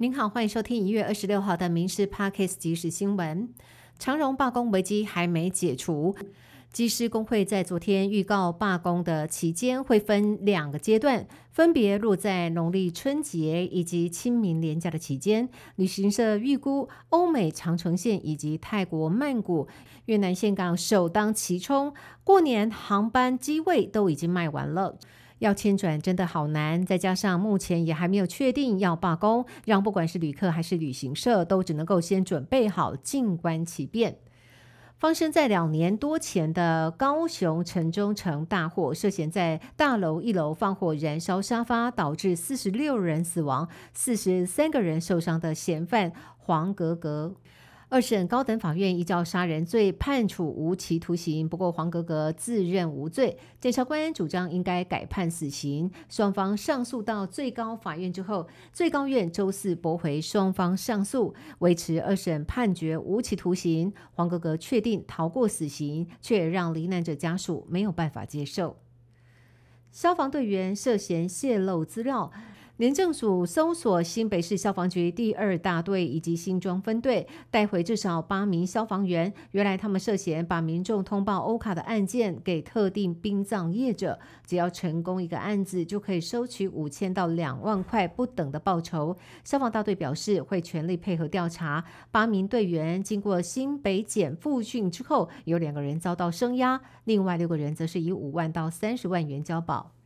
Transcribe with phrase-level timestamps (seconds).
[0.00, 3.48] 您好，欢迎收听一月二十六号的《民事 Parkes 即时新闻》。
[3.98, 6.14] 长荣罢工危机还没解除，
[6.72, 15.48] 机师工会在昨天预告罢工的期间会分两个阶段，分别落在农历春节以及清明连假的期间。
[15.74, 19.66] 旅行社预估，欧美长城线以及泰国曼谷、
[20.04, 21.92] 越南岘港首当其冲，
[22.22, 24.96] 过年航班机位都已经卖完了。
[25.38, 34.18] 要迁转真的好难，再加上目前也还没有确定要罢工，让不管是旅客还是旅行社都只能够先准备好，静观其变。
[34.98, 47.36] 发生在两年多前的高雄城中城大火，涉嫌在大楼一楼放火燃烧沙发，导致四十六人死亡、四十三个人受伤的嫌犯黄格格。
[47.90, 55.90] 二审高等法院依照杀人罪判处无期徒刑，不过黄格格自认无罪，检察官主张应该改判死刑。
[56.10, 63.90] 双方上诉到最高法院之后，最高院周四驳回双方上诉，维持二审判决无期徒刑。
[64.12, 68.76] 黄格格确定逃过死刑，却让罹难者家属没有办法接受。
[69.90, 72.30] 消防队员涉嫌泄露资料。
[72.78, 79.34] 廉政署搜索新北市消防局第二大队以及新庄分队，带回至少八名消防员。
[79.50, 89.16] 原来他们涉嫌把民众通报欧卡的案件给特定殡葬业者，只要成功一个案子，就可以收取五千到两万块不等的报酬。
[89.42, 91.84] 消防大队表示会全力配合调查。
[92.12, 99.97] 八名队员经过新北检复训之后，有两个人遭到声押，另外六个人则是以五万到三十万元交保。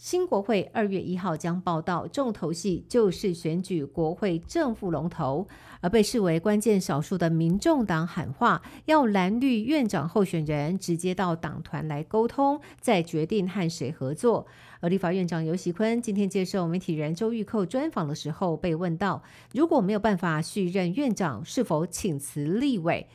[0.00, 5.46] 新国会二月一号将报道，重头戏就是选举国会正副龙头，
[5.82, 14.46] 而被视为关键少数的民众党喊话，要蓝绿院长候选人直接到党团来沟通，再决定和谁合作。
[14.80, 23.06] 而立法院长游锡坤今天接受媒体人周玉蔻专访的时候，被问到，如果没有办法续任院长，是否请辞立委，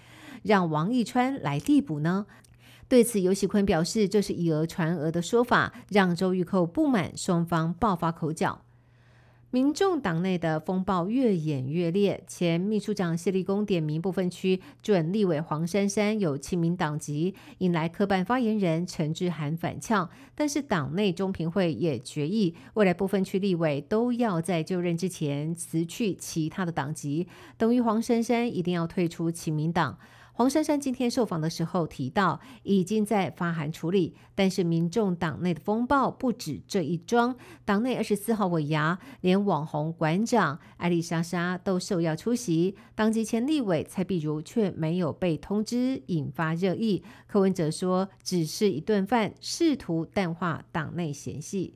[0.43, 2.27] 让王义川来递补呢？
[2.87, 8.61] 对此，尤喜坤表示，这是以讹传讹的说法，让周玉蔻不满，双方爆发口角。
[9.51, 20.09] 民众党内的风暴越演越烈，前秘书长谢立功点名部分区准立委黄珊珊有亲民党籍，引来科办发言人陈志涵反呛。
[20.35, 27.27] 但是党内中评会也决议，未来部分区立委都要在就任之前辞去其他的党籍，
[27.57, 29.97] 等于黄珊珊一定要退出亲民党。
[30.37, 37.37] 黄珊珊今天受访的时候提到，已经在发函处理，但是民众党内的风暴不止这一桩。
[37.63, 47.01] 党内二十四号尾牙，连网红馆长艾丽莎莎都受邀出席，当即前立委蔡碧如却没有被通知，引发热议。
[47.27, 51.75] 柯文哲说，只是一顿饭，试图淡化党内嫌隙。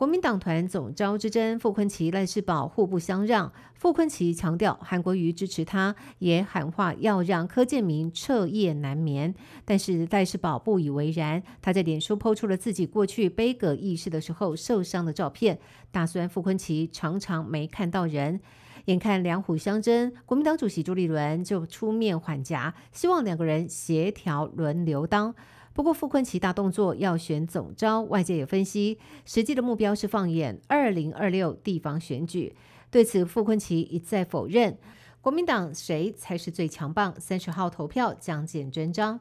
[0.00, 3.52] 国民党团总召之争，傅昆奇、赖世宝互不相让。
[3.74, 9.34] 傅昆奇强调韩国瑜支持他，也喊话要让柯建明彻夜难眠。
[9.66, 15.58] 但是赖世宝不以为然，他在脸书抛出了自己过去悲歌义士的时候受伤的照片，
[15.90, 18.40] 打算傅昆奇常常没看到人。
[18.86, 25.34] 眼看两虎相争，国民党主席朱立伦就出面缓颊，希望两个人协调轮流当。
[25.72, 32.54] 不过，傅昆奇大动作要选总招，外界也分析，实际的目标是放眼二零二六地方选举。
[32.90, 34.76] 对此，傅昆奇一再否认。
[35.20, 37.14] 国民党谁才是最强棒？
[37.20, 39.20] 三十号投票将见真章。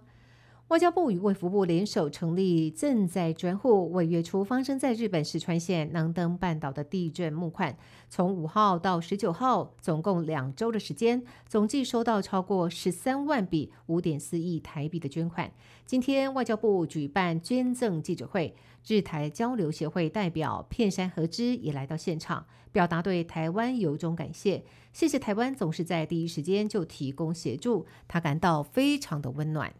[0.69, 7.75] 外交部与卫福部联手成立赈灾专户，为月初发生在日本石川县能登半岛的地震募款。
[8.07, 15.51] 从五号到十九号，总共两周的时间，总计收到超过十三万笔五点四亿台币的捐款。
[15.87, 18.53] 今天外交部举办捐赠记者会，
[18.85, 24.63] 日台交流协会代表片山和之也来到现场，表达对台湾由衷感谢，
[24.93, 29.73] 谢谢台湾总是在第一时间就提供协助，他感到非常的温暖。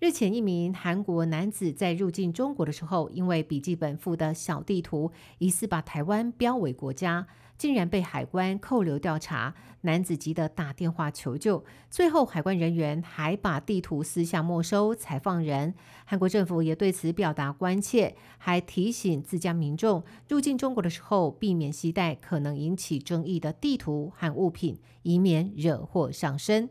[0.00, 7.26] 日前，一名韩国男子在入境中国的时候，因为笔记本附的小地图疑似把台湾标为国家，
[7.56, 9.56] 竟然被海关扣留调查。
[9.80, 15.74] 男子急得打电话求救，最后海关人员还把地图私下没收才放人。
[16.04, 26.70] 韩国政府也对此表达关切，还提醒自家民众入境中国的时候，避免携带可能引起争议的地图和物品，以免惹祸上身。